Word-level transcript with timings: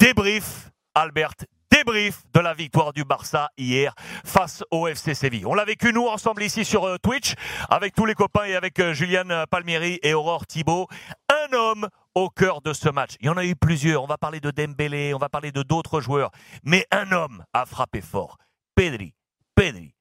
Débrief, 0.00 0.70
Albert, 0.94 1.34
débrief 1.70 2.22
de 2.32 2.40
la 2.40 2.52
victoire 2.52 2.92
du 2.92 3.04
Barça 3.04 3.50
hier 3.56 3.94
face 4.24 4.62
au 4.70 4.86
FC 4.86 5.14
Séville. 5.14 5.46
On 5.46 5.54
l'a 5.54 5.64
vécu 5.64 5.92
nous 5.92 6.06
ensemble 6.06 6.42
ici 6.42 6.64
sur 6.64 6.84
euh, 6.84 6.96
Twitch 6.98 7.34
avec 7.68 7.94
tous 7.94 8.04
les 8.04 8.14
copains 8.14 8.44
et 8.44 8.54
avec 8.54 8.78
euh, 8.80 8.92
Juliane 8.92 9.44
Palmieri 9.50 9.98
et 10.02 10.14
Aurore 10.14 10.46
Thibault. 10.46 10.88
Un 11.28 11.52
homme 11.56 11.88
au 12.14 12.28
cœur 12.28 12.60
de 12.60 12.72
ce 12.72 12.88
match. 12.88 13.12
Il 13.20 13.26
y 13.26 13.28
en 13.28 13.36
a 13.36 13.44
eu 13.44 13.56
plusieurs. 13.56 14.02
On 14.02 14.06
va 14.06 14.18
parler 14.18 14.40
de 14.40 14.50
Dembélé, 14.50 15.14
on 15.14 15.18
va 15.18 15.28
parler 15.28 15.52
de 15.52 15.62
d'autres 15.62 16.00
joueurs. 16.00 16.30
Mais 16.64 16.86
un 16.90 17.12
homme 17.12 17.44
a 17.52 17.64
frappé 17.64 18.00
fort. 18.00 18.38
Pedri. 18.74 19.14
Pedri. 19.54 19.93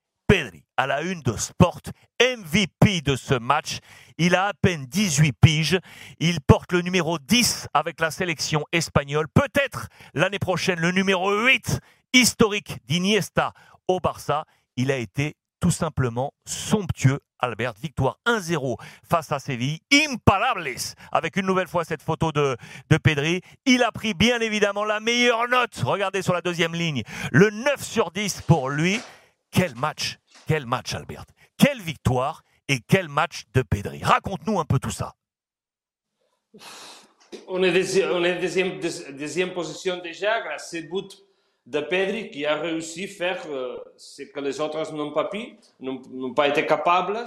À 0.75 0.87
la 0.87 1.03
une 1.03 1.21
de 1.21 1.37
Sport, 1.37 1.81
MVP 2.19 3.01
de 3.01 3.15
ce 3.15 3.35
match. 3.35 3.77
Il 4.17 4.33
a 4.33 4.47
à 4.47 4.53
peine 4.53 4.85
18 4.85 5.33
piges. 5.33 5.79
Il 6.19 6.41
porte 6.41 6.71
le 6.71 6.81
numéro 6.81 7.19
10 7.19 7.67
avec 7.75 7.99
la 7.99 8.09
sélection 8.09 8.65
espagnole. 8.71 9.27
Peut-être 9.31 9.87
l'année 10.15 10.39
prochaine 10.39 10.79
le 10.79 10.89
numéro 10.89 11.31
8 11.31 11.79
historique 12.13 12.79
d'Iniesta 12.87 13.53
au 13.87 13.99
Barça. 13.99 14.45
Il 14.75 14.91
a 14.91 14.97
été 14.97 15.35
tout 15.59 15.69
simplement 15.69 16.33
somptueux. 16.45 17.19
Albert, 17.37 17.73
victoire 17.79 18.17
1-0 18.25 18.77
face 19.07 19.31
à 19.31 19.37
Séville. 19.37 19.79
Imparables 19.93 20.71
avec 21.11 21.35
une 21.35 21.45
nouvelle 21.45 21.67
fois 21.67 21.83
cette 21.83 22.01
photo 22.01 22.31
de, 22.31 22.57
de 22.89 22.97
Pedri. 22.97 23.41
Il 23.65 23.83
a 23.83 23.91
pris 23.91 24.15
bien 24.15 24.39
évidemment 24.39 24.85
la 24.85 24.99
meilleure 24.99 25.47
note. 25.49 25.75
Regardez 25.85 26.23
sur 26.23 26.33
la 26.33 26.41
deuxième 26.41 26.73
ligne. 26.73 27.03
Le 27.31 27.51
9 27.51 27.83
sur 27.83 28.09
10 28.09 28.41
pour 28.41 28.69
lui. 28.69 28.99
Quel 29.51 29.75
match 29.75 30.17
Quel 30.47 30.65
match, 30.65 30.93
Albert 30.93 31.25
Quelle 31.57 31.81
victoire 31.81 32.43
et 32.67 32.79
quel 32.87 33.09
match 33.09 33.43
de 33.53 33.61
Pedri 33.61 34.01
Raconte-nous 34.03 34.59
un 34.59 34.65
peu 34.65 34.79
tout 34.79 34.91
ça. 34.91 35.15
On 37.47 37.63
est, 37.63 38.03
on 38.05 38.23
est 38.23 38.35
deuxième, 38.35 38.79
deuxième 38.79 39.53
position 39.53 39.97
déjà 39.97 40.41
grâce 40.41 40.73
à 40.73 40.77
ce 40.77 40.83
but 40.85 41.23
de 41.65 41.79
Pedri 41.79 42.29
qui 42.29 42.45
a 42.45 42.55
réussi 42.55 43.05
à 43.05 43.07
faire 43.07 43.41
euh, 43.47 43.77
ce 43.97 44.23
que 44.23 44.39
les 44.39 44.59
autres 44.59 44.93
n'ont 44.93 45.11
pas 45.11 45.25
pu, 45.25 45.55
n'ont 45.79 46.33
pas 46.33 46.47
été 46.47 46.65
capables 46.65 47.19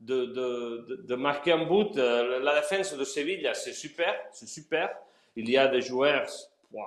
de, 0.00 0.26
de, 0.26 1.04
de, 1.06 1.14
marquer 1.14 1.52
un 1.52 1.64
but. 1.64 1.96
Euh, 1.96 2.40
la 2.40 2.60
défense 2.60 2.94
de 2.94 3.04
Séville, 3.04 3.48
c'est 3.54 3.72
super, 3.72 4.14
c'est 4.32 4.48
super. 4.48 4.90
Il 5.36 5.48
y 5.48 5.56
a 5.56 5.68
des 5.68 5.80
joueurs 5.80 6.28
wow, 6.72 6.84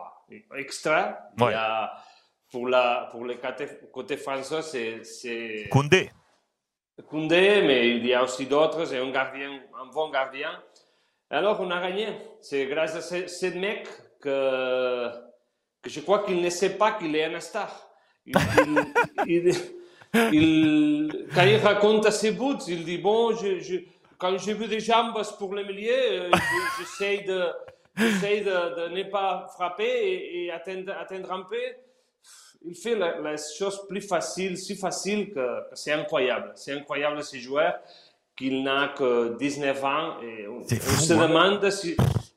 extra. 0.58 1.18
Il 1.38 1.44
y 1.44 1.54
a 1.54 1.92
pour, 2.52 2.68
la, 2.68 3.10
pour 3.12 3.26
le 3.26 3.36
côté, 3.92 4.18
français, 4.18 5.04
c'est. 5.04 5.70
Koundé. 5.70 6.10
Koundé, 7.08 7.62
mais 7.62 7.90
il 7.96 8.06
y 8.06 8.14
a 8.14 8.24
aussi 8.24 8.46
d'autres, 8.46 8.86
c'est 8.86 8.98
un 8.98 9.10
gardien, 9.12 9.62
un 9.82 9.86
bon 9.88 10.10
gardien. 10.10 10.62
Alors, 11.30 11.62
on 11.62 11.70
a 11.72 11.80
gagné. 11.80 12.08
C'est 12.42 12.66
grâce 12.66 12.96
à 12.96 13.02
ce, 13.02 13.28
ce 13.28 13.46
mec 13.58 13.88
que, 14.20 15.10
que 15.82 15.90
je 15.90 16.00
crois 16.02 16.24
qu'il 16.24 16.42
ne 16.42 16.50
sait 16.50 16.76
pas 16.78 16.94
qu'il 16.94 17.16
est 17.16 17.26
un 17.26 17.40
star. 17.40 17.90
Il, 18.26 18.36
il, 19.28 19.52
il, 20.34 21.28
quand 21.34 21.44
il 21.44 21.58
raconte 21.58 22.10
ses 22.12 22.32
buts, 22.32 22.64
il 22.68 22.84
dit 22.84 22.98
Bon, 22.98 23.36
je, 23.36 23.60
je, 23.60 23.78
quand 24.18 24.38
j'ai 24.38 24.54
vu 24.54 24.68
des 24.68 24.80
jambes 24.80 25.22
pour 25.38 25.54
le 25.54 25.64
milieu, 25.64 25.94
euh, 25.94 26.32
j'essaie 26.78 27.24
de, 27.26 27.46
de, 27.96 28.90
de, 28.90 28.96
ne 28.96 29.04
pas 29.04 29.48
frapper 29.56 29.84
et, 29.84 30.46
et 30.46 30.52
atteindre, 30.52 30.94
atteindre 31.00 31.32
un 31.32 31.44
peu 31.44 31.56
il 32.62 32.76
fait 32.76 32.96
la, 32.96 33.36
chose 33.38 33.88
plus 33.88 34.02
facile, 34.02 34.58
si 34.58 34.76
facile 34.76 35.32
que, 35.32 35.64
c'est 35.74 35.94
incroyable. 35.94 36.52
C'est 36.56 36.74
incroyable 36.74 37.24
ce 37.24 37.38
joueur 37.38 37.80
qu'il 38.36 38.64
n'a 38.64 38.90
que 38.90 39.38
19 39.38 39.84
ans 39.84 40.22
et 40.22 40.48
on, 40.48 40.64
se 40.68 41.14
hein. 41.14 41.28
demande 41.28 41.70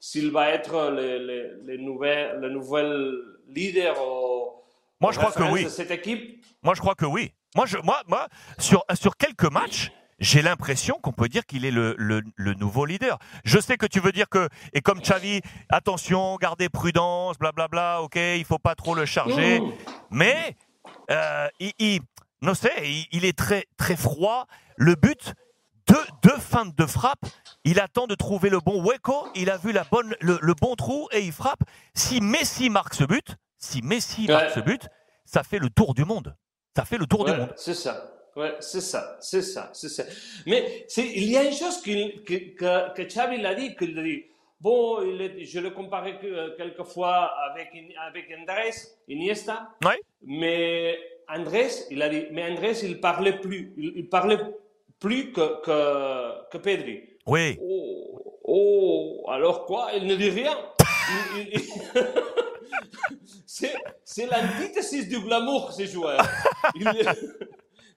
s'il 0.01 0.31
va 0.31 0.51
être 0.51 0.91
le, 0.91 1.19
le, 1.19 1.61
le, 1.64 1.77
nouvel, 1.77 2.41
le 2.41 2.51
nouvel 2.51 3.14
leader 3.48 4.01
au, 4.01 4.62
moi, 5.03 5.11
je 5.11 5.19
crois 5.19 5.33
que 5.33 5.53
oui. 5.53 5.64
de 5.64 5.69
cette 5.69 5.91
équipe. 5.91 6.45
Moi, 6.62 6.75
je 6.75 6.81
crois 6.81 6.95
que 6.95 7.05
oui. 7.05 7.33
Moi, 7.57 7.67
je, 7.67 7.77
moi, 7.79 8.03
moi 8.07 8.29
sur, 8.57 8.84
sur 8.95 9.17
quelques 9.17 9.51
matchs, 9.51 9.91
j'ai 10.23 10.41
l'impression 10.41 10.98
qu'on 11.02 11.13
peut 11.13 11.29
dire 11.29 11.45
qu'il 11.45 11.64
est 11.64 11.73
le, 11.73 11.97
le, 11.98 12.55
nouveau 12.55 12.86
leader. 12.86 13.19
Je 13.45 13.58
sais 13.58 13.77
que 13.77 13.86
tu 13.86 13.98
veux 13.98 14.13
dire 14.13 14.29
que, 14.29 14.48
et 14.73 14.80
comme 14.80 15.01
Xavi, 15.01 15.41
attention, 15.69 16.36
gardez 16.36 16.69
prudence, 16.69 17.36
blablabla, 17.39 18.02
ok, 18.02 18.14
il 18.14 18.45
faut 18.45 18.61
pas 18.61 18.77
trop 18.77 18.95
le 18.95 19.05
charger. 19.05 19.61
Mais, 20.11 20.57
euh, 21.11 21.48
il, 21.58 21.73
il, 21.80 22.01
non, 22.41 22.52
il, 22.85 23.07
il, 23.11 23.24
est 23.24 23.36
très, 23.36 23.67
très 23.77 23.97
froid. 23.97 24.47
Le 24.77 24.95
but, 24.95 25.35
deux, 25.89 26.05
deux 26.23 26.39
feintes 26.39 26.77
de 26.77 26.86
frappe, 26.86 27.27
il 27.64 27.80
attend 27.80 28.07
de 28.07 28.14
trouver 28.14 28.48
le 28.48 28.61
bon 28.61 28.80
Weko, 28.80 29.27
il 29.35 29.51
a 29.51 29.57
vu 29.57 29.73
la 29.73 29.83
bonne, 29.83 30.14
le, 30.20 30.39
le 30.41 30.55
bon 30.55 30.77
trou 30.77 31.08
et 31.11 31.20
il 31.20 31.33
frappe. 31.33 31.64
Si 31.95 32.20
Messi 32.20 32.70
marque 32.70 32.95
ce 32.95 33.02
but, 33.05 33.35
si 33.58 33.83
Messi 33.83 34.29
marque 34.29 34.51
ce 34.51 34.61
but, 34.61 34.89
ça 35.24 35.42
fait 35.42 35.58
le 35.58 35.68
tour 35.68 35.95
du 35.95 36.05
monde. 36.05 36.36
Ça 36.77 36.85
fait 36.85 36.97
le 36.97 37.07
tour 37.07 37.24
du 37.24 37.33
monde. 37.33 37.52
C'est 37.57 37.74
ça. 37.74 38.11
Ouais, 38.35 38.55
c'est 38.61 38.81
ça, 38.81 39.19
c'est 39.20 39.43
ça, 39.43 39.70
c'est 39.75 39.89
ça. 39.91 40.05
Mais 40.47 40.87
il 40.97 41.31
y 41.31 41.37
a 41.37 41.45
une 41.45 41.53
chose 41.53 41.83
que, 41.83 42.20
que, 42.25 42.95
que 42.95 43.03
Xavi 43.03 43.39
l'a 43.39 43.55
dit, 43.55 43.77
qu'il 43.77 43.95
dit, 44.03 44.25
bon, 44.59 45.03
il 45.03 45.45
je 45.45 45.61
le 45.61 45.70
comparais 45.70 46.19
que, 46.19 46.57
quelquefois 46.57 47.31
avec, 47.51 47.69
avec 48.09 48.27
Andrés, 48.41 48.71
Iniesta, 49.09 49.69
ouais. 49.85 50.01
mais 50.23 50.98
Andrés, 51.29 51.87
il 51.91 52.01
a 52.01 52.09
dit, 52.09 52.27
mais 52.33 52.51
Andrés, 52.51 52.79
il 52.83 53.01
parlait 53.01 53.39
plus, 53.39 53.75
il, 53.77 54.09
parlait 54.09 54.39
plus 54.98 55.33
que, 55.33 55.61
que, 55.63 56.48
que 56.51 56.59
Pedri. 56.59 57.03
Oui. 57.27 57.59
Oh, 57.61 58.41
oh, 58.45 59.27
alors 59.29 59.67
quoi? 59.67 59.91
Il 59.95 60.07
ne 60.07 60.17
dit 60.17 60.31
rien. 60.31 60.57
c'est 64.05 64.27
l'antithesis 64.27 65.09
du 65.09 65.21
glamour, 65.21 65.73
ce 65.73 65.85
joueur. 65.87 66.25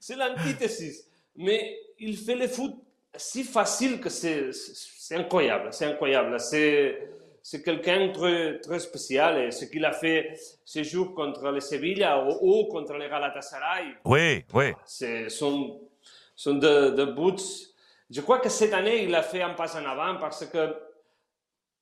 C'est 0.06 0.18
l'antithesis. 0.18 1.10
Mais 1.36 1.80
il 1.98 2.16
fait 2.16 2.36
le 2.36 2.48
foot 2.48 2.76
si 3.16 3.44
facile 3.44 4.00
que 4.00 4.10
c'est 4.10 4.52
incroyable. 5.16 5.70
C'est 5.72 5.86
incroyable. 5.86 6.40
C'est 6.40 7.10
c'est 7.42 7.64
quelqu'un 7.64 8.08
de 8.08 8.12
très, 8.12 8.60
très 8.60 8.78
spécial. 8.78 9.40
Et 9.40 9.50
ce 9.50 9.66
qu'il 9.66 9.84
a 9.84 9.92
fait 9.92 10.40
ce 10.64 10.84
jour 10.84 11.16
contre 11.16 11.50
le 11.50 11.60
Sevilla 11.60 12.24
ou, 12.40 12.66
contre 12.66 12.94
le 12.94 13.10
Galatasaray. 13.10 13.96
Oui, 14.06 14.46
oui. 14.54 14.74
C'est 14.86 15.28
son, 15.30 15.82
son 16.36 16.54
de, 16.54 16.92
de 16.92 17.06
buts. 17.06 17.42
Je 18.12 18.22
crois 18.22 18.38
que 18.38 18.50
cette 18.50 18.74
année, 18.74 19.06
il 19.06 19.16
a 19.16 19.24
fait 19.24 19.42
un 19.42 19.56
pas 19.56 19.76
en 19.76 19.86
avant 19.86 20.20
parce 20.20 20.46
que 20.46 20.76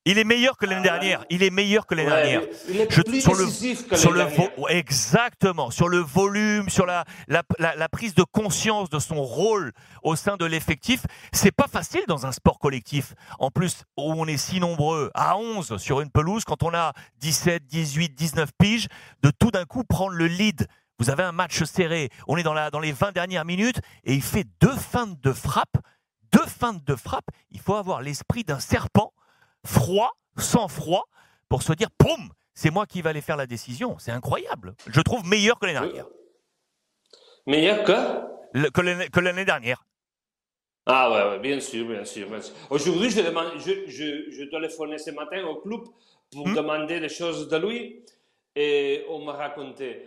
il 0.05 0.17
est 0.17 0.25
meilleur 0.25 0.57
que 0.57 0.65
l'année 0.65 0.81
ah 0.89 0.99
dernière. 0.99 1.25
Il 1.29 1.43
est 1.43 1.49
meilleur 1.49 1.85
que 1.85 1.95
l'année 1.95 2.09
dernière. 2.09 2.41
Il 2.67 2.81
est 2.81 2.87
plus 2.87 3.21
sur 3.21 3.37
décisif 3.37 3.87
que 3.87 3.95
sur 3.95 4.11
le 4.11 4.25
Exactement. 4.69 5.71
Sur 5.71 5.87
le 5.87 5.99
volume, 5.99 6.69
sur 6.69 6.85
la, 6.85 7.05
la, 7.27 7.43
la, 7.57 7.89
prise 7.89 8.13
de 8.13 8.23
conscience 8.23 8.89
de 8.89 8.99
son 8.99 9.23
rôle 9.23 9.71
au 10.01 10.15
sein 10.15 10.35
de 10.35 10.45
l'effectif. 10.45 11.05
C'est 11.31 11.53
pas 11.53 11.67
facile 11.67 12.03
dans 12.07 12.25
un 12.25 12.33
sport 12.33 12.59
collectif. 12.59 13.13
En 13.39 13.49
plus, 13.49 13.83
où 13.97 14.13
on 14.13 14.25
est 14.25 14.37
si 14.37 14.59
nombreux, 14.59 15.09
à 15.13 15.37
11 15.37 15.77
sur 15.77 16.01
une 16.01 16.09
pelouse, 16.09 16.43
quand 16.43 16.63
on 16.63 16.73
a 16.73 16.91
17, 17.19 17.65
18, 17.65 18.13
19 18.13 18.49
piges, 18.59 18.87
de 19.21 19.31
tout 19.31 19.51
d'un 19.51 19.65
coup 19.65 19.83
prendre 19.85 20.13
le 20.13 20.27
lead. 20.27 20.67
Vous 20.99 21.09
avez 21.09 21.23
un 21.23 21.31
match 21.31 21.63
serré. 21.63 22.09
On 22.27 22.35
est 22.35 22.43
dans, 22.43 22.53
la, 22.53 22.71
dans 22.71 22.79
les 22.79 22.91
20 22.91 23.13
dernières 23.13 23.45
minutes 23.45 23.79
et 24.03 24.13
il 24.13 24.21
fait 24.21 24.45
deux 24.59 24.75
feintes 24.75 25.21
de 25.21 25.31
frappe. 25.31 25.77
Deux 26.33 26.45
feintes 26.45 26.83
de 26.83 26.95
frappe. 26.95 27.25
Il 27.51 27.59
faut 27.59 27.75
avoir 27.75 28.01
l'esprit 28.01 28.43
d'un 28.43 28.59
serpent 28.59 29.13
froid, 29.65 30.11
sans 30.37 30.67
froid, 30.67 31.07
pour 31.49 31.63
se 31.63 31.73
dire, 31.73 31.89
poum, 31.97 32.29
c'est 32.53 32.71
moi 32.71 32.85
qui 32.85 33.01
vais 33.01 33.09
aller 33.09 33.21
faire 33.21 33.37
la 33.37 33.47
décision. 33.47 33.97
C'est 33.99 34.11
incroyable. 34.11 34.75
Je 34.87 35.01
trouve 35.01 35.25
meilleur 35.25 35.59
que 35.59 35.65
l'année 35.65 35.79
dernière. 35.79 36.07
Meilleur 37.45 37.83
que? 37.83 38.69
Que 39.09 39.19
l'année 39.19 39.45
dernière. 39.45 39.83
Ah 40.85 41.09
ouais, 41.11 41.39
bien 41.39 41.59
sûr, 41.59 41.87
bien 41.87 42.03
sûr. 42.03 42.27
Aujourd'hui, 42.69 43.09
je, 43.09 43.21
je, 43.21 43.89
je, 43.89 44.31
je, 44.31 44.43
téléphonais 44.49 44.97
ce 44.97 45.11
matin 45.11 45.43
au 45.45 45.55
club 45.55 45.81
pour 46.29 46.47
hmm? 46.47 46.55
demander 46.55 46.99
des 46.99 47.09
choses 47.09 47.47
de 47.47 47.57
lui 47.57 48.03
et 48.55 49.05
on 49.09 49.23
m'a 49.23 49.33
raconté, 49.33 50.05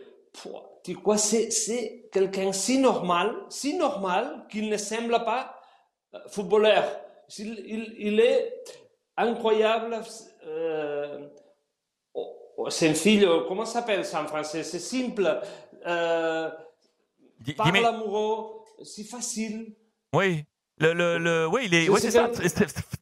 tu 0.84 0.96
quoi, 0.96 1.16
c'est 1.16 2.08
quelqu'un 2.12 2.52
si 2.52 2.78
normal, 2.78 3.34
si 3.48 3.74
normal 3.74 4.46
qu'il 4.50 4.68
ne 4.68 4.76
semble 4.76 5.24
pas 5.24 5.58
euh, 6.14 6.18
footballeur. 6.28 6.84
Il, 7.38 7.94
il, 7.98 8.20
est, 8.20 8.62
incroyable, 9.16 9.98
euh, 10.46 11.28
sencillo, 12.68 13.44
comment 13.48 13.64
ça 13.64 13.80
s'appelle 13.80 14.04
ça 14.04 14.22
en 14.22 14.26
français? 14.26 14.62
C'est 14.62 14.78
simple, 14.78 15.40
euh, 15.86 16.50
parle 17.56 17.84
amoureux, 17.84 18.62
c'est 18.82 19.04
facile. 19.04 19.74
Oui, 20.14 20.44
le, 20.78 20.92
le, 20.92 21.18
le, 21.18 21.46
oui, 21.48 21.62
il 21.66 21.74
est, 21.74 21.98
c'est 21.98 22.10
ça, 22.10 22.28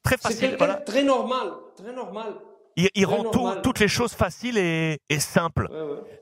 très 0.02 0.16
facile. 0.16 0.54
Voilà. 0.58 0.76
Très 0.76 1.02
normal, 1.02 1.52
très 1.76 1.92
normal. 1.92 2.34
Il, 2.76 3.06
rend 3.06 3.24
tout, 3.24 3.48
toutes 3.62 3.78
les 3.78 3.88
choses 3.88 4.14
faciles 4.14 4.58
et, 4.58 5.00
et 5.08 5.20
simples. 5.20 5.68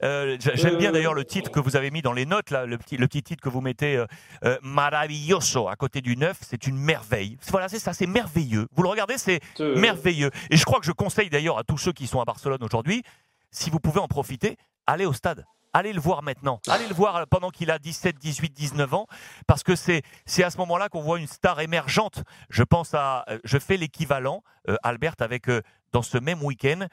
Euh, 0.02 0.36
j'aime 0.54 0.76
bien 0.76 0.92
d'ailleurs 0.92 1.14
le 1.14 1.24
titre 1.24 1.50
que 1.50 1.60
vous 1.60 1.76
avez 1.76 1.90
mis 1.90 2.02
dans 2.02 2.12
les 2.12 2.26
notes, 2.26 2.50
là, 2.50 2.66
le, 2.66 2.76
petit, 2.76 2.96
le 2.96 3.08
petit 3.08 3.22
titre 3.22 3.42
que 3.42 3.48
vous 3.48 3.60
mettez, 3.60 3.96
euh, 3.96 4.06
euh, 4.44 4.58
Maravilloso, 4.62 5.68
à 5.68 5.76
côté 5.76 6.00
du 6.00 6.16
neuf, 6.16 6.38
c'est 6.42 6.66
une 6.66 6.76
merveille. 6.76 7.38
Voilà, 7.48 7.68
c'est 7.68 7.78
ça, 7.78 7.92
c'est 7.92 8.06
merveilleux. 8.06 8.66
Vous 8.72 8.82
le 8.82 8.88
regardez, 8.88 9.18
c'est 9.18 9.40
merveilleux. 9.60 10.30
Et 10.50 10.56
je 10.56 10.64
crois 10.64 10.80
que 10.80 10.86
je 10.86 10.92
conseille 10.92 11.30
d'ailleurs 11.30 11.58
à 11.58 11.64
tous 11.64 11.78
ceux 11.78 11.92
qui 11.92 12.06
sont 12.06 12.20
à 12.20 12.24
Barcelone 12.24 12.62
aujourd'hui, 12.62 13.02
si 13.50 13.70
vous 13.70 13.80
pouvez 13.80 14.00
en 14.00 14.08
profiter, 14.08 14.56
allez 14.86 15.06
au 15.06 15.12
stade. 15.12 15.44
Allez 15.74 15.92
le 15.92 16.00
voir 16.00 16.22
maintenant. 16.22 16.60
Allez 16.68 16.86
le 16.86 16.94
voir 16.94 17.26
pendant 17.28 17.50
qu'il 17.50 17.70
a 17.70 17.78
17, 17.78 18.18
18, 18.18 18.52
19 18.52 18.92
ans, 18.94 19.06
parce 19.46 19.62
que 19.62 19.74
c'est 19.74 20.02
à 20.42 20.50
ce 20.50 20.58
moment-là 20.58 20.88
qu'on 20.88 21.00
voit 21.00 21.18
une 21.18 21.26
star 21.26 21.60
émergente. 21.60 22.22
Je 22.50 22.62
pense 22.62 22.92
à, 22.94 23.24
euh, 23.28 23.38
je 23.44 23.58
fais 23.58 23.78
l'équivalent, 23.78 24.42
euh, 24.68 24.76
Albert, 24.82 25.14
avec 25.20 25.48
euh, 25.48 25.62
dans 25.92 26.02
ce 26.02 26.18
même 26.18 26.42
week-end 26.42 26.86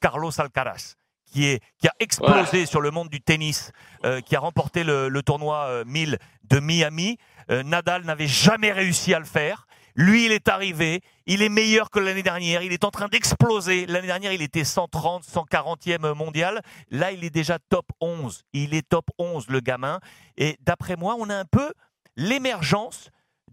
Carlos 0.00 0.30
Alcaraz. 0.40 0.94
Qui, 1.26 1.46
est, 1.46 1.62
qui 1.78 1.88
a 1.88 1.92
explosé 1.98 2.64
sur 2.64 2.80
le 2.80 2.92
monde 2.92 3.08
du 3.08 3.20
tennis, 3.20 3.72
qui 4.24 4.36
a 4.36 4.38
remporté 4.38 4.84
le, 4.84 5.08
le 5.08 5.22
tournoi 5.22 5.82
1000 5.84 6.18
de 6.44 6.60
Miami. 6.60 7.18
Nadal 7.48 8.04
n'avait 8.04 8.28
jamais 8.28 8.70
réussi 8.70 9.12
à 9.12 9.18
le 9.18 9.24
faire. 9.24 9.66
Lui, 9.96 10.26
il 10.26 10.32
est 10.32 10.48
arrivé, 10.48 11.02
il 11.26 11.42
est 11.42 11.48
meilleur 11.48 11.90
que 11.90 12.00
l'année 12.00 12.24
dernière, 12.24 12.62
il 12.62 12.72
est 12.72 12.84
en 12.84 12.90
train 12.90 13.08
d'exploser. 13.08 13.86
L'année 13.86 14.08
dernière, 14.08 14.32
il 14.32 14.42
était 14.42 14.64
130, 14.64 15.24
140e 15.24 16.14
mondial. 16.14 16.62
Là, 16.90 17.12
il 17.12 17.22
est 17.22 17.30
déjà 17.30 17.58
top 17.68 17.86
11. 18.00 18.42
Il 18.52 18.74
est 18.74 18.88
top 18.88 19.06
11, 19.18 19.48
le 19.48 19.60
gamin. 19.60 20.00
Et 20.36 20.56
d'après 20.60 20.96
moi, 20.96 21.16
on 21.18 21.30
a 21.30 21.36
un 21.36 21.44
peu 21.44 21.72
l'émergence 22.16 23.10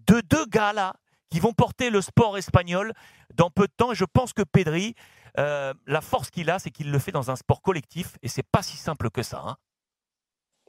de 0.08 0.22
deux 0.22 0.46
gars 0.48 0.74
là 0.74 0.96
qui 1.30 1.40
vont 1.40 1.54
porter 1.54 1.90
le 1.90 2.02
sport 2.02 2.38
espagnol 2.38 2.94
dans 3.36 3.52
peu 3.52 3.68
de 3.68 3.74
temps. 3.78 3.92
Et 3.92 3.96
je 3.96 4.06
pense 4.06 4.34
que 4.34 4.42
Pedri, 4.42 4.96
euh, 5.38 5.74
la 5.86 6.02
force 6.02 6.32
qu'il 6.32 6.50
a, 6.50 6.58
c'est 6.58 6.72
qu'il 6.72 6.92
le 6.92 7.00
fait 7.00 7.12
dans 7.12 7.30
un 7.30 7.36
sport 7.36 7.62
collectif. 7.62 8.18
Et 8.24 8.28
c'est 8.28 8.48
pas 8.52 8.64
si 8.64 8.78
simple 8.78 9.12
que 9.12 9.22
ça. 9.22 9.44
Hein. 9.46 9.58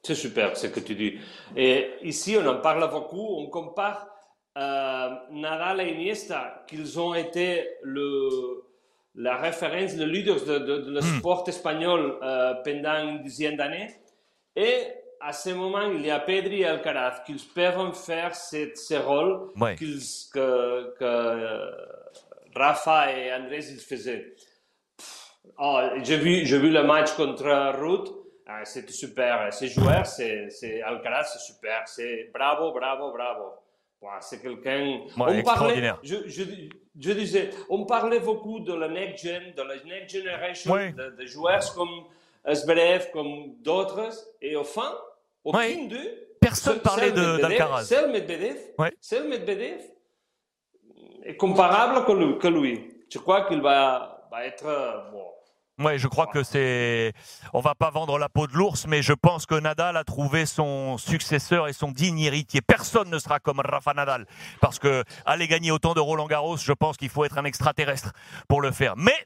C'est 0.02 0.14
super 0.14 0.56
ce 0.56 0.66
que 0.66 0.80
tu 0.80 0.94
dis. 0.94 1.18
Et 1.56 1.94
ici, 2.02 2.36
on 2.38 2.46
en 2.46 2.60
parle 2.60 2.90
beaucoup. 2.90 3.38
On 3.38 3.48
compare 3.48 4.06
euh, 4.56 5.10
Nadal 5.30 5.80
et 5.80 5.92
Iniesta, 5.92 6.64
qu'ils 6.66 7.00
ont 7.00 7.14
été 7.14 7.68
le, 7.82 8.64
la 9.14 9.36
référence, 9.36 9.96
le 9.96 10.04
leader 10.04 10.44
de, 10.44 10.58
de, 10.58 10.90
le 10.90 11.00
hmm. 11.00 11.18
sport 11.18 11.44
espagnol 11.48 12.18
euh, 12.22 12.54
pendant 12.62 13.08
une 13.08 13.22
dizaine 13.22 13.56
d'années. 13.56 13.88
Et 14.54 14.88
à 15.20 15.32
ce 15.32 15.50
moment, 15.50 15.90
il 15.90 16.04
y 16.04 16.10
a 16.10 16.18
Pedri 16.20 16.60
et 16.60 16.66
Alcaraz 16.66 17.22
qui 17.24 17.34
peuvent 17.54 17.94
faire 17.94 18.34
ce, 18.34 18.72
ce 18.74 18.94
rôle 18.94 19.52
que, 19.54 20.94
que 20.98 21.70
Rafa 22.54 23.12
et 23.12 23.32
Andrés 23.32 23.64
ils 23.70 23.80
faisaient. 23.80 24.34
Oh, 25.58 25.80
j'ai 26.02 26.18
vu, 26.18 26.44
vu 26.44 26.70
le 26.70 26.82
match 26.82 27.12
contre 27.12 27.44
Ruth. 27.78 28.08
Ah, 28.46 28.64
c'était 28.64 28.92
super. 28.92 29.50
Ces 29.52 29.68
joueurs, 29.68 30.04
c'est, 30.04 30.82
Alcaraz, 30.82 31.24
c'est 31.24 31.52
super. 31.52 31.84
C'est 31.86 32.30
bravo, 32.34 32.72
bravo, 32.72 33.12
bravo 33.12 33.52
c'est 34.20 34.40
quelqu'un. 34.40 35.00
on 35.16 35.42
parlait, 35.42 35.92
je, 36.02 36.16
je, 36.26 37.12
disais, 37.12 37.50
on 37.68 37.84
parlait 37.84 38.20
beaucoup 38.20 38.60
de 38.60 38.74
la 38.74 38.88
next 38.88 39.24
gen, 39.24 39.52
de 39.56 39.62
la 39.62 39.76
next 39.84 40.16
generation, 40.16 40.74
de, 40.74 41.26
joueurs 41.26 41.74
comme 41.74 42.04
Zverev, 42.50 43.10
comme 43.12 43.54
d'autres, 43.60 44.10
et 44.40 44.56
au 44.56 44.64
fond, 44.64 44.82
aucun 45.44 45.86
d'eux. 45.86 46.28
Personne 46.40 46.80
parlait 46.80 47.12
d'Alcaraz. 47.12 47.84
Seul 47.84 48.10
Medvedev, 48.10 48.56
seul 49.00 49.28
Medvedev 49.28 49.80
est 51.24 51.36
comparable 51.36 52.04
que 52.38 52.48
lui. 52.48 52.88
Je 53.08 53.18
crois 53.18 53.42
qu'il 53.42 53.60
va, 53.60 54.26
va 54.30 54.44
être 54.46 55.10
bon, 55.12 55.26
Ouais, 55.78 55.98
je 55.98 56.06
crois 56.06 56.26
que 56.26 56.42
c'est. 56.42 57.14
On 57.54 57.60
va 57.60 57.74
pas 57.74 57.90
vendre 57.90 58.18
la 58.18 58.28
peau 58.28 58.46
de 58.46 58.52
l'ours, 58.52 58.86
mais 58.86 59.00
je 59.02 59.14
pense 59.14 59.46
que 59.46 59.54
Nadal 59.54 59.96
a 59.96 60.04
trouvé 60.04 60.44
son 60.44 60.98
successeur 60.98 61.66
et 61.66 61.72
son 61.72 61.90
digne 61.90 62.20
héritier. 62.20 62.60
Personne 62.60 63.08
ne 63.08 63.18
sera 63.18 63.40
comme 63.40 63.58
Rafa 63.58 63.94
Nadal, 63.94 64.26
parce 64.60 64.78
que 64.78 65.02
aller 65.24 65.48
gagner 65.48 65.70
autant 65.70 65.94
de 65.94 66.00
Roland 66.00 66.26
Garros, 66.26 66.58
je 66.58 66.72
pense 66.72 66.98
qu'il 66.98 67.08
faut 67.08 67.24
être 67.24 67.38
un 67.38 67.44
extraterrestre 67.44 68.12
pour 68.48 68.60
le 68.60 68.70
faire. 68.70 68.94
Mais 68.96 69.16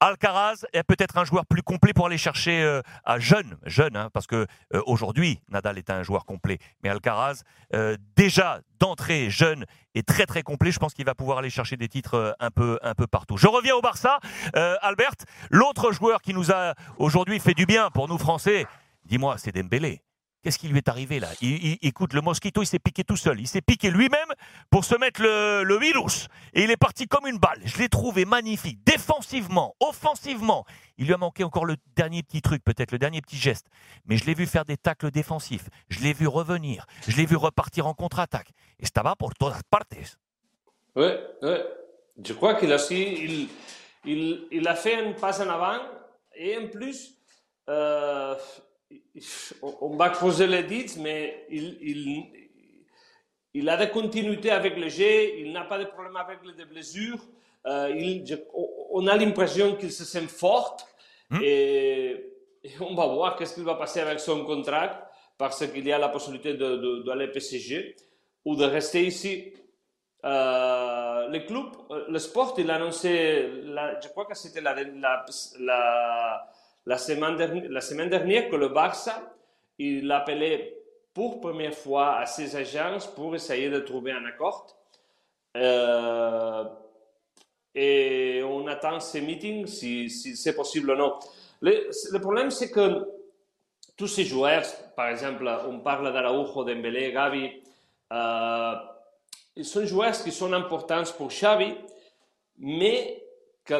Alcaraz 0.00 0.64
est 0.72 0.84
peut-être 0.84 1.18
un 1.18 1.24
joueur 1.24 1.44
plus 1.46 1.62
complet 1.62 1.92
pour 1.92 2.06
aller 2.06 2.18
chercher 2.18 2.62
euh, 2.62 2.82
à 3.04 3.18
jeune, 3.18 3.56
jeune, 3.64 3.96
hein, 3.96 4.10
parce 4.12 4.26
que 4.26 4.46
euh, 4.74 4.82
aujourd'hui 4.86 5.40
Nadal 5.48 5.76
est 5.78 5.90
un 5.90 6.02
joueur 6.02 6.24
complet, 6.24 6.58
mais 6.82 6.88
Alcaraz 6.88 7.42
euh, 7.74 7.96
déjà 8.14 8.60
d'entrée 8.78 9.28
jeune 9.28 9.64
et 9.94 10.02
très 10.04 10.26
très 10.26 10.42
complet. 10.42 10.70
Je 10.70 10.78
pense 10.78 10.94
qu'il 10.94 11.04
va 11.04 11.14
pouvoir 11.14 11.38
aller 11.38 11.50
chercher 11.50 11.76
des 11.76 11.88
titres 11.88 12.36
un 12.38 12.50
peu 12.50 12.78
un 12.82 12.94
peu 12.94 13.08
partout. 13.08 13.36
Je 13.36 13.48
reviens 13.48 13.74
au 13.74 13.80
Barça, 13.80 14.20
Albert, 14.54 15.14
l'autre 15.50 15.90
joueur 15.90 16.22
qui 16.22 16.32
nous 16.32 16.52
a 16.52 16.74
aujourd'hui 16.98 17.40
fait 17.40 17.54
du 17.54 17.66
bien 17.66 17.90
pour 17.90 18.08
nous 18.08 18.18
Français. 18.18 18.66
Dis-moi, 19.04 19.36
c'est 19.38 19.52
Dembélé. 19.52 20.02
Qu'est-ce 20.42 20.58
qui 20.58 20.68
lui 20.68 20.78
est 20.78 20.88
arrivé 20.88 21.18
là? 21.18 21.28
Il, 21.40 21.78
Écoute, 21.82 22.12
le 22.12 22.20
mosquito, 22.20 22.62
il 22.62 22.66
s'est 22.66 22.78
piqué 22.78 23.02
tout 23.02 23.16
seul. 23.16 23.40
Il 23.40 23.48
s'est 23.48 23.60
piqué 23.60 23.90
lui-même 23.90 24.28
pour 24.70 24.84
se 24.84 24.94
mettre 24.96 25.20
le, 25.20 25.78
virus. 25.78 26.28
Et 26.54 26.62
il 26.62 26.70
est 26.70 26.76
parti 26.76 27.06
comme 27.06 27.26
une 27.26 27.38
balle. 27.38 27.60
Je 27.64 27.78
l'ai 27.78 27.88
trouvé 27.88 28.24
magnifique, 28.24 28.78
défensivement, 28.84 29.74
offensivement. 29.80 30.64
Il 30.96 31.06
lui 31.06 31.14
a 31.14 31.16
manqué 31.16 31.42
encore 31.42 31.64
le 31.64 31.76
dernier 31.96 32.22
petit 32.22 32.40
truc, 32.40 32.62
peut-être 32.62 32.92
le 32.92 32.98
dernier 32.98 33.20
petit 33.20 33.36
geste. 33.36 33.66
Mais 34.06 34.16
je 34.16 34.24
l'ai 34.26 34.34
vu 34.34 34.46
faire 34.46 34.64
des 34.64 34.76
tacles 34.76 35.10
défensifs. 35.10 35.68
Je 35.88 36.00
l'ai 36.00 36.12
vu 36.12 36.28
revenir. 36.28 36.86
Je 37.06 37.16
l'ai 37.16 37.26
vu 37.26 37.36
repartir 37.36 37.86
en 37.86 37.94
contre-attaque. 37.94 38.50
Et 38.78 38.86
va 39.02 39.16
pour 39.16 39.34
todas 39.34 39.60
partes. 39.70 39.94
Oui, 40.94 41.10
oui. 41.42 41.56
Je 42.24 42.32
crois 42.32 42.54
qu'il 42.54 42.72
a, 42.72 42.78
il, 42.90 43.48
il, 44.04 44.46
il, 44.50 44.68
a 44.68 44.74
fait 44.74 44.96
un 44.96 45.12
pas 45.12 45.40
en 45.42 45.48
avant. 45.48 45.80
Et 46.34 46.56
en 46.56 46.68
plus, 46.68 47.14
euh, 47.68 48.34
on 49.62 49.96
va 49.96 50.10
creuser 50.10 50.46
les 50.46 50.62
dits, 50.62 50.98
mais 50.98 51.46
il, 51.50 51.78
il, 51.80 52.24
il, 53.54 53.68
a 53.68 53.76
des 53.76 53.90
continuités 53.90 54.50
avec 54.50 54.76
le 54.76 54.88
jeu, 54.88 55.38
il 55.38 55.52
n'a 55.52 55.64
pas 55.64 55.78
de 55.78 55.84
problème 55.84 56.16
avec 56.16 56.38
les 56.56 56.64
blessures. 56.64 57.18
Euh, 57.66 57.90
il, 57.94 58.24
on 58.90 59.06
a 59.06 59.16
l'impression 59.16 59.76
qu'il 59.76 59.92
se 59.92 60.04
sent 60.04 60.28
fort 60.28 60.76
hmm. 61.30 61.40
et, 61.42 62.24
on 62.80 62.94
va 62.94 63.06
voir 63.06 63.36
qu'est-ce 63.36 63.54
qu'il 63.54 63.64
va 63.64 63.76
passer 63.76 64.00
avec 64.00 64.20
son 64.20 64.44
contrat 64.44 65.08
parce 65.36 65.64
qu'il 65.66 65.86
y 65.86 65.92
a 65.92 65.98
la 65.98 66.08
possibilité 66.08 66.54
d'aller 66.54 67.26
de, 67.28 67.32
PSG 67.32 67.96
ou 68.44 68.56
de 68.56 68.64
rester 68.64 69.06
ici. 69.06 69.52
Euh, 70.24 71.28
le 71.28 71.38
club, 71.46 71.66
euh, 71.90 72.06
le 72.08 72.18
sport, 72.18 72.54
il 72.58 72.70
a 72.70 72.74
annoncé, 72.74 73.48
je 74.02 74.08
crois 74.08 74.26
que 74.26 74.34
c'était 74.34 74.60
la, 74.60 74.74
la, 74.74 75.24
la 75.60 76.50
la 76.88 76.96
semaine, 76.96 78.08
dernière, 78.08 78.48
que 78.48 78.56
le 78.56 78.68
Barça, 78.68 79.34
il 79.78 80.10
appelait 80.10 80.74
pour 81.12 81.38
première 81.38 81.74
fois 81.74 82.16
à 82.16 82.24
ses 82.24 82.56
agences 82.56 83.06
pour 83.06 83.34
essayer 83.34 83.68
de 83.68 83.80
trouver 83.80 84.12
un 84.12 84.24
accord. 84.24 84.74
Euh, 85.54 86.64
et 87.74 88.42
on 88.42 88.66
attend 88.66 89.00
ces 89.00 89.20
meetings 89.20 89.66
si, 89.66 90.08
c'est 90.08 90.56
possible 90.56 90.90
ou 90.92 90.96
non. 90.96 91.12
Le, 91.60 92.18
problème, 92.20 92.50
c'est 92.50 92.70
que 92.70 93.06
tous 93.94 94.06
ces 94.06 94.24
joueurs, 94.24 94.64
par 94.96 95.08
exemple, 95.10 95.46
on 95.68 95.80
parle 95.80 96.10
d'Araujo, 96.10 96.64
Dembélé, 96.64 97.12
Gavi, 97.12 97.50
euh, 98.14 98.74
ils 99.56 99.64
sont 99.66 99.84
joueurs 99.84 100.22
qui 100.22 100.32
sont 100.32 100.54
importants 100.54 101.04
pour 101.18 101.28
Xavi, 101.28 101.74
mais 102.56 103.22
que 103.62 103.74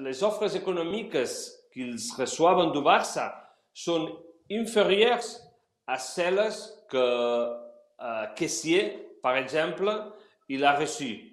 les 0.00 0.22
offres 0.22 0.54
économiques 0.54 1.16
qu'ils 1.72 1.96
reçoivent 2.16 2.72
du 2.72 2.82
Barça 2.82 3.54
sont 3.72 4.18
inférieures 4.50 5.24
à 5.86 5.98
celles 5.98 6.50
que 6.88 6.96
euh, 6.96 8.26
Kessier, 8.36 9.08
par 9.22 9.36
exemple, 9.36 9.90
il 10.48 10.64
a 10.64 10.78
reçues. 10.78 11.32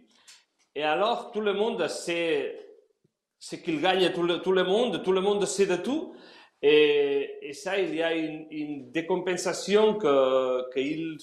Et 0.76 0.84
alors, 0.84 1.32
tout 1.32 1.42
le 1.42 1.54
monde 1.54 1.88
sait 1.88 2.60
ce 3.38 3.56
qu'il 3.56 3.82
gagne, 3.82 4.12
tout 4.12 4.24
le, 4.24 4.64
monde, 4.64 5.04
tout 5.04 5.12
le 5.12 5.22
monde 5.22 5.46
sait 5.46 5.66
de 5.66 5.78
tout. 5.78 6.14
Et, 6.62 7.52
ça, 7.54 7.80
il 7.80 7.96
y 7.96 8.04
a 8.04 8.14
une, 8.14 8.92
décompensation 8.92 9.96
que, 9.96 10.72
qu'il 10.74 11.18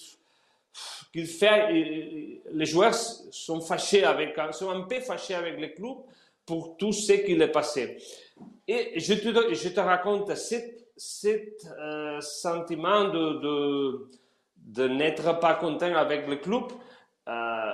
fait. 1.26 1.73
Les 2.50 2.66
joueurs 2.66 2.94
sont 2.94 3.61
avec, 4.04 4.37
sont 4.52 4.70
un 4.70 4.82
peu 4.82 5.00
fâchés 5.00 5.35
avec 5.35 5.61
le 5.61 5.68
club 5.68 5.99
pour 6.46 6.76
tout 6.76 6.92
ce 6.92 7.12
qui 7.12 7.32
est 7.32 7.48
passé. 7.48 7.98
Et 8.68 8.98
je 8.98 9.14
te, 9.14 9.54
je 9.54 9.68
te 9.68 9.80
raconte 9.80 10.34
cet, 10.34 11.66
euh, 11.78 12.20
sentiment 12.20 13.04
de, 13.04 13.40
de, 13.40 14.10
de 14.56 14.88
n'être 14.88 15.38
pas 15.40 15.54
content 15.54 15.94
avec 15.94 16.26
le 16.26 16.36
club. 16.36 16.64
Euh, 17.28 17.72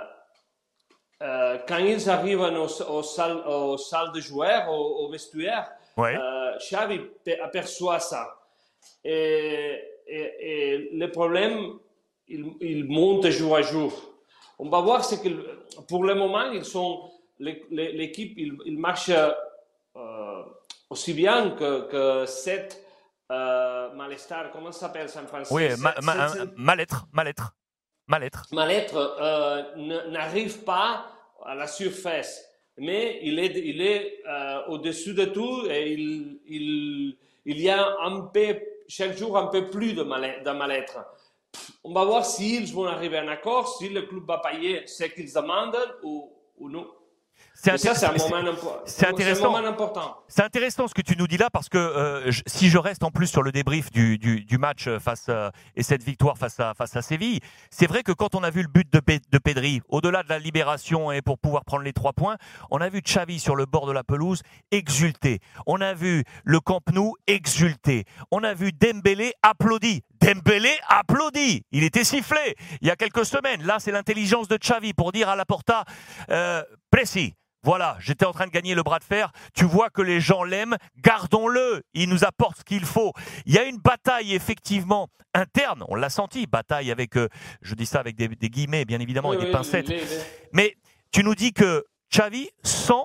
euh, 1.23 1.59
quand 1.69 1.79
ils 1.79 2.11
arrivent 2.11 2.41
aux, 2.41 2.83
aux, 2.83 3.02
salles, 3.02 3.43
aux 3.47 3.79
salles 3.79 4.12
de 4.12 4.21
joueurs, 4.21 4.71
au, 4.71 5.09
vestiaire, 5.11 5.71
Xavi 6.59 7.00
aperçoit 7.43 8.00
ça. 8.00 8.38
Et, 9.05 9.79
et, 10.07 10.91
le 10.93 11.07
problème, 11.11 11.79
il, 12.26 12.52
il, 12.61 12.85
monte 12.85 13.29
jour 13.31 13.57
à 13.57 13.62
jour. 13.62 13.93
On 14.59 14.69
va 14.69 14.81
voir, 14.81 15.05
c'est 15.05 15.23
que 15.23 15.29
pour 15.87 16.05
le 16.05 16.14
moment, 16.14 16.50
ils 16.50 16.64
sont 16.64 17.11
l'équipe, 17.39 18.35
il, 18.37 18.57
il, 18.67 18.79
marche 18.79 19.11
euh, 19.11 20.43
aussi 20.91 21.15
bien 21.15 21.51
que, 21.51 21.89
que 21.91 22.27
cette 22.27 22.85
euh, 23.33 23.91
malestar, 23.95 24.51
comment 24.53 24.73
s'appelle 24.73 25.07
en 25.07 25.27
français 25.27 25.55
Oui, 25.55 25.69
mal-être, 26.57 27.07
mal-être. 27.12 27.55
Mal-être. 28.09 28.47
Mal-être 28.53 29.17
euh, 29.21 30.09
n'arrive 30.11 30.65
pas 30.65 31.07
à 31.45 31.55
la 31.55 31.67
surface. 31.67 32.45
mais 32.77 33.21
il 33.23 33.39
est, 33.39 33.59
il 33.59 33.81
est 33.81 34.21
euh, 34.29 34.67
au-dessus 34.69 35.15
de 35.15 35.25
tout 35.27 35.67
et 35.71 35.93
il, 35.93 36.41
il, 36.47 37.17
il 37.47 37.61
y 37.61 37.71
a 37.71 37.97
un 38.03 38.23
peu, 38.23 38.59
chaque 38.89 39.17
jour 39.17 39.39
un 39.39 39.47
peu 39.47 39.71
plus 39.71 39.95
de 39.95 40.03
mal-être. 40.03 40.99
On 41.85 41.93
va 41.93 42.05
voir 42.05 42.25
s'ils 42.25 42.73
vont 42.73 42.85
arriver 42.87 43.19
à 43.19 43.23
un 43.23 43.29
accord, 43.29 43.77
si 43.79 43.89
le 43.89 44.03
club 44.03 44.27
va 44.27 44.39
payer 44.39 44.87
ce 44.87 45.05
qu'ils 45.05 45.33
demandent 45.33 45.97
ou, 46.03 46.31
ou 46.59 46.69
non. 46.69 46.87
C'est 47.55 47.71
intéressant. 49.07 49.55
important. 49.55 50.17
C'est 50.27 50.43
intéressant 50.43 50.89
ce 50.89 50.95
que 50.95 51.03
tu 51.03 51.17
nous 51.17 51.27
dis 51.29 51.37
là 51.37 51.49
parce 51.51 51.69
que 51.69 51.79
euh, 51.79 52.33
si 52.47 52.69
je 52.71 52.79
reste 52.79 53.05
en 53.05 53.11
plus 53.11 53.29
sur 53.29 53.43
le 53.43 53.53
débrief 53.53 53.91
du, 53.91 54.19
du, 54.19 54.59
match 54.59 54.89
euh, 54.89 54.99
face 54.99 55.27
euh, 55.29 55.51
et 55.77 55.83
cette 55.83 56.03
victoire 56.03 56.37
face 56.39 56.59
à 56.59 56.75
face 56.75 56.97
à 56.97 57.03
Séville, 57.03 57.41
c'est 57.71 57.87
vrai 57.87 58.03
que 58.03 58.13
quand 58.13 58.35
on 58.35 58.43
a 58.43 58.51
vu 58.51 58.63
le 58.63 58.69
but 58.69 58.93
de, 58.93 59.01
de 59.31 59.39
Pedri, 59.39 59.81
au-delà 59.89 60.23
de 60.23 60.29
la 60.29 60.39
libération 60.39 61.13
et 61.13 61.23
pour 61.23 61.39
pouvoir 61.39 61.65
prendre 61.65 61.85
les 61.85 61.93
trois 61.93 62.13
points, 62.13 62.37
on 62.71 62.79
a 62.79 62.89
vu 62.89 63.01
Xavi 63.01 63.39
sur 63.39 63.55
le 63.55 63.67
bord 63.67 63.87
de 63.87 63.93
la 63.93 64.03
pelouse 64.03 64.43
exulter. 64.71 65.39
On 65.67 65.81
a 65.81 65.95
vu 65.95 66.25
le 66.45 66.61
Camp 66.61 66.81
Nou 66.93 67.15
exulter. 67.27 68.05
On 68.31 68.43
a 68.43 68.55
vu 68.55 68.73
Dembélé 68.73 69.35
applaudi. 69.43 70.03
Dembélé 70.21 70.73
applaudi. 70.89 71.65
Il 71.73 71.85
était 71.85 72.05
sifflé 72.05 72.57
il 72.81 72.89
y 72.89 72.91
a 72.91 72.97
quelques 72.97 73.25
semaines. 73.25 73.63
Là, 73.65 73.79
c'est 73.79 73.93
l'intelligence 73.93 74.49
de 74.49 74.57
Xavi 74.57 74.95
pour 74.95 75.13
dire 75.13 75.29
à 75.29 75.37
la 75.37 75.45
Porta 75.45 75.85
euh, 76.31 76.63
précis. 76.91 77.35
Voilà, 77.64 77.97
j'étais 78.00 78.25
en 78.25 78.33
train 78.33 78.47
de 78.47 78.50
gagner 78.50 78.75
le 78.75 78.83
bras 78.83 78.99
de 78.99 79.04
fer. 79.04 79.31
Tu 79.54 79.64
vois 79.64 79.88
que 79.88 80.02
les 80.02 80.21
gens 80.21 80.42
l'aiment, 80.42 80.76
gardons-le. 80.99 81.83
Il 81.95 82.09
nous 82.09 82.25
apporte 82.25 82.59
ce 82.59 82.64
qu'il 82.64 82.85
faut. 82.85 83.12
Il 83.47 83.54
y 83.54 83.59
a 83.59 83.64
une 83.64 83.78
bataille 83.78 84.35
effectivement 84.35 85.09
interne. 85.33 85.85
On 85.88 85.95
l'a 85.95 86.11
senti, 86.11 86.47
bataille 86.47 86.90
avec, 86.90 87.16
euh, 87.16 87.28
je 87.61 87.75
dis 87.76 87.87
ça 87.87 88.00
avec 88.00 88.16
des, 88.16 88.28
guillemets, 88.28 88.85
bien 88.85 88.99
évidemment, 88.99 89.33
et 89.33 89.38
des 89.38 89.50
pincettes. 89.50 89.92
Mais 90.52 90.76
tu 91.12 91.23
nous 91.23 91.37
dis 91.37 91.52
que 91.52 91.85
Xavi 92.11 92.50
sent 92.64 93.04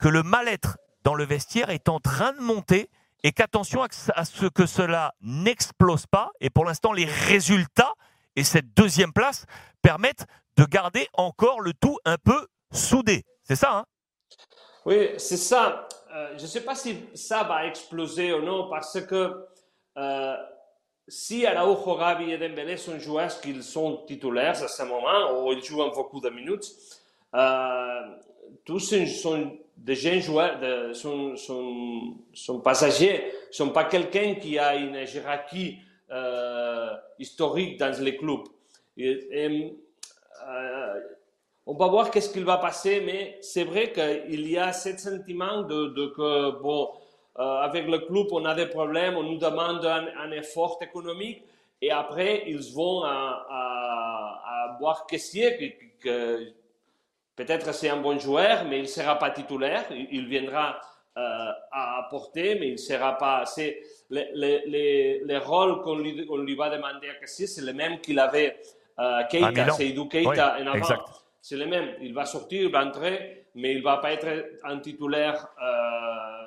que 0.00 0.08
le 0.08 0.24
mal-être 0.24 0.78
dans 1.04 1.14
le 1.14 1.24
vestiaire 1.24 1.70
est 1.70 1.88
en 1.88 2.00
train 2.00 2.32
de 2.32 2.40
monter 2.40 2.90
et 3.22 3.30
qu'attention 3.30 3.84
à 3.84 4.24
ce 4.24 4.46
que 4.46 4.66
cela 4.66 5.14
n'explose 5.20 6.06
pas. 6.06 6.32
Et 6.40 6.50
pour 6.50 6.64
l'instant, 6.64 6.92
les 6.92 7.04
résultats 7.04 7.92
et 8.34 8.42
cette 8.42 8.74
deuxième 8.74 9.12
place 9.12 9.46
permettent 9.80 10.26
de 10.56 10.64
garder 10.64 11.06
encore 11.12 11.60
le 11.60 11.72
tout 11.72 11.98
un 12.04 12.16
peu 12.18 12.48
soudé. 12.72 13.24
C'est 13.44 13.56
ça, 13.56 13.78
hein? 13.78 13.84
Oui, 14.84 15.10
c'est 15.16 15.36
ça. 15.36 15.86
Euh, 16.14 16.34
je 16.36 16.42
ne 16.42 16.46
sais 16.46 16.60
pas 16.62 16.74
si 16.74 16.96
ça 17.14 17.42
va 17.44 17.66
exploser 17.66 18.32
ou 18.32 18.42
non, 18.42 18.68
parce 18.68 19.00
que 19.00 19.46
euh, 19.96 20.36
si 21.08 21.46
Araujo, 21.46 21.96
Gabi 21.96 22.32
et 22.32 22.38
Dembélé 22.38 22.76
sont 22.76 22.98
joueurs 22.98 23.40
qui 23.40 23.62
sont 23.62 24.04
titulaires 24.06 24.62
à 24.62 24.68
ce 24.68 24.82
moment, 24.82 25.42
ou 25.44 25.52
ils 25.52 25.62
jouent 25.64 25.90
beaucoup 25.94 26.20
de 26.20 26.30
minutes, 26.30 26.70
euh, 27.34 28.00
tous 28.64 28.94
sont 29.06 29.56
des 29.76 29.94
jeunes 29.94 30.20
joueurs, 30.20 30.58
sont, 30.94 32.60
passagers, 32.62 33.32
ne 33.48 33.52
sont 33.52 33.70
pas 33.70 33.84
quelqu'un 33.84 34.34
qui 34.34 34.58
a 34.58 34.76
une 34.76 34.94
hiérarchie 34.94 35.78
historique 37.18 37.78
dans 37.78 37.98
les 38.00 38.16
clubs. 38.16 38.44
On 41.66 41.74
va 41.74 41.86
voir 41.86 42.10
qu'est-ce 42.10 42.30
qu'il 42.32 42.44
va 42.44 42.58
passer, 42.58 43.02
mais 43.04 43.38
c'est 43.40 43.64
vrai 43.64 43.92
qu'il 43.92 44.48
y 44.48 44.58
a 44.58 44.72
ce 44.72 44.96
sentiment 44.96 45.62
de, 45.62 46.12
que, 46.16 46.60
bon, 46.60 46.90
euh, 47.38 47.42
avec 47.42 47.86
le 47.86 47.98
club, 48.00 48.26
on 48.32 48.44
a 48.44 48.54
des 48.54 48.66
problèmes, 48.66 49.16
on 49.16 49.22
nous 49.22 49.38
demande 49.38 49.84
un, 49.84 50.30
effort 50.32 50.78
économique, 50.80 51.44
et 51.80 51.90
après, 51.90 52.44
ils 52.46 52.72
vont 52.74 53.02
à, 53.04 53.46
à, 53.48 54.76
voir 54.80 55.06
Kessier, 55.06 55.78
que, 56.00 56.52
peut-être 57.36 57.72
c'est 57.72 57.88
un 57.88 57.98
bon 57.98 58.18
joueur, 58.18 58.64
mais 58.64 58.78
il 58.78 58.82
ne 58.82 58.86
sera 58.86 59.16
pas 59.18 59.30
titulaire, 59.30 59.84
il, 59.90 60.26
viendra 60.26 60.80
euh, 61.16 61.50
à 61.70 62.04
apporter, 62.04 62.56
mais 62.56 62.68
il 62.68 62.72
ne 62.72 62.76
sera 62.76 63.16
pas. 63.18 63.44
C'est 63.46 63.82
les, 64.10 64.30
les, 64.66 65.20
les, 65.24 65.38
rôles 65.38 65.80
qu'on 65.82 65.96
lui, 65.96 66.12
lui, 66.12 66.54
va 66.56 66.70
demander 66.70 67.08
à 67.08 67.14
Kessier, 67.14 67.46
c'est 67.46 67.62
les 67.62 67.72
mêmes 67.72 68.00
qu'il 68.00 68.18
avait 68.18 68.58
euh, 68.98 69.22
Keita, 69.30 69.70
Seydou 69.70 70.06
Keita 70.06 70.56
en 70.60 70.66
avant 70.66 71.04
c'est 71.42 71.56
le 71.56 71.66
même. 71.66 71.96
Il 72.00 72.14
va 72.14 72.24
sortir, 72.24 72.62
il 72.62 72.70
va 72.70 72.86
entrer, 72.86 73.46
mais 73.56 73.72
il 73.72 73.78
ne 73.78 73.82
va 73.82 73.96
pas 73.98 74.12
être 74.12 74.28
un 74.62 74.78
titulaire 74.78 75.48
euh, 75.60 76.46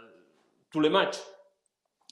tous 0.72 0.80
les 0.80 0.90
matchs. 0.90 1.20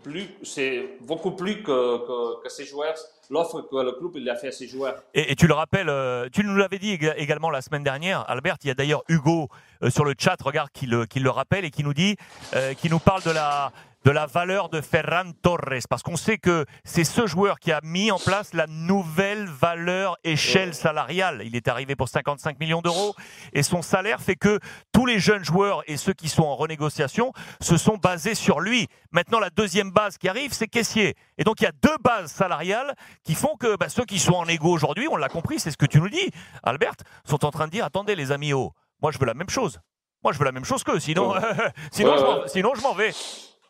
c'est 0.43 0.99
beaucoup 1.03 1.33
plus 1.33 1.63
que, 1.63 2.43
que, 2.43 2.49
ces 2.49 2.65
joueurs, 2.65 2.95
l'offre 3.31 3.63
que 3.63 3.77
le 3.77 3.93
club 3.93 4.13
il 4.17 4.29
a 4.29 4.37
fait 4.37 4.49
à 4.49 4.53
ses 4.53 4.69
joueurs. 4.69 5.03
Et, 5.15 5.35
tu 5.37 5.47
le 5.47 5.55
rappelles, 5.55 5.89
euh, 5.89 6.29
tu 6.33 6.45
nous 6.45 6.57
l'avais 6.57 6.79
dit 6.79 6.99
également 7.17 7.51
la 7.51 7.63
semaine 7.63 7.83
dernière, 7.83 8.29
Albert, 8.29 8.57
il 8.63 8.69
y 8.69 8.71
a 8.71 8.75
d'ailleurs 8.75 9.03
Hugo 9.09 9.49
euh, 9.83 9.91
sur 9.91 10.05
le 10.05 10.15
chat, 10.19 10.37
regarde, 10.43 10.71
qui 10.73 10.87
le, 10.87 11.07
qui 11.07 11.21
le 11.21 11.31
rappelle 11.31 11.65
et 11.65 11.71
qui 11.71 11.85
nous 11.85 11.95
dit, 11.95 12.17
euh, 12.55 12.75
qui 12.75 12.89
nous 12.91 12.99
parle 12.99 13.23
de 13.23 13.31
la, 13.31 13.73
de 14.05 14.11
la 14.11 14.27
valeur 14.27 14.69
de 14.69 14.83
Ferran 14.83 15.33
Torres, 15.43 15.87
parce 15.89 16.03
qu'on 16.03 16.17
sait 16.17 16.37
que 16.37 16.67
c'est 16.85 17.05
ce 17.05 17.27
joueur 17.27 17.59
qui 17.59 17.73
a 17.73 17.81
mis 17.83 18.11
en 18.11 18.19
place 18.19 18.53
la 18.53 18.67
nouvelle 18.67 19.47
valeur 19.47 20.19
échelle 20.25 20.75
salariale. 20.75 21.43
Il 21.47 21.57
est 21.57 21.69
arrivé 21.69 21.97
pour 21.97 22.09
55 22.09 22.61
millions 22.61 22.83
d'euros 22.83 23.15
et 23.55 23.63
son 23.63 23.81
salaire 23.81 24.21
fait 24.21 24.37
que 24.37 24.61
tous 24.93 25.07
les 25.07 25.19
jeunes 25.19 25.43
joueurs 25.43 25.83
et 25.87 25.97
ceux 25.97 26.13
qui 26.13 26.29
sont 26.29 26.43
en 26.43 26.55
renégociation 26.55 27.33
se 27.61 27.79
sont 27.79 27.97
basés 27.97 28.35
sur 28.35 28.61
lui. 28.61 28.89
Maintenant, 29.11 29.41
la 29.41 29.49
deuxième 29.49 29.91
base 29.91 30.19
qui 30.19 30.29
arrive, 30.29 30.53
c'est 30.53 30.69
caissier. 30.69 31.15
Et 31.39 31.45
donc, 31.45 31.63
il 31.63 31.65
y 31.65 31.69
a 31.69 31.73
deux 31.83 31.97
bases 32.03 32.31
salariales 32.31 32.95
qui 33.23 33.35
font 33.35 33.57
que 33.57 33.77
bah, 33.77 33.89
ceux 33.89 34.05
qui 34.05 34.19
sont 34.19 34.35
en 34.35 34.47
égo 34.47 34.69
aujourd'hui, 34.69 35.09
on 35.11 35.17
l'a 35.17 35.31
compris, 35.31 35.59
c'est 35.59 35.71
ce 35.71 35.79
que 35.79 35.87
tu 35.87 35.99
nous 35.99 36.11
dis, 36.11 36.31
Albert, 36.63 36.95
sont 37.25 37.43
en 37.47 37.51
train 37.51 37.67
de 37.67 37.73
dire, 37.73 37.87
attendez 37.87 38.17
les 38.17 38.33
amis, 38.33 38.53
oh, 38.53 38.73
moi 39.01 39.13
je 39.13 39.19
veux 39.19 39.27
la 39.27 39.35
même 39.35 39.49
chose. 39.49 39.81
Moi, 40.23 40.33
je 40.33 40.39
veux 40.39 40.45
la 40.45 40.53
même 40.53 40.65
chose 40.65 40.83
qu'eux, 40.85 41.01
sinon, 41.01 41.35
sinon, 41.93 42.43
sinon 42.47 42.75
je 42.75 42.83
m'en 42.83 42.95
vais. 42.95 43.13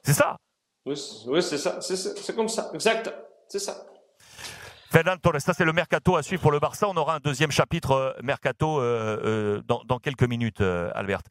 C'est 0.04 0.12
ça. 0.12 0.37
Oui, 0.87 0.96
c'est 1.42 1.58
ça. 1.58 1.80
C'est 1.80 2.37
comme 2.37 2.49
ça. 2.49 2.70
Exact. 2.75 3.12
C'est 3.49 3.58
ça. 3.58 3.75
Fernand 4.94 5.16
Torres, 5.16 5.40
ça 5.40 5.52
c'est 5.52 5.64
le 5.64 5.73
mercato 5.73 6.14
à 6.14 6.23
suivre 6.23 6.40
pour 6.40 6.52
le 6.52 6.61
Barça. 6.61 6.88
On 6.88 6.96
aura 6.96 7.16
un 7.16 7.18
deuxième 7.18 7.50
chapitre 7.50 7.90
euh, 7.90 8.12
mercato 8.23 8.78
euh, 8.78 9.18
euh, 9.25 9.62
dans, 9.66 9.82
dans, 9.88 9.99
quelques 9.99 10.23
minutes, 10.23 10.61
Albert. 10.61 11.23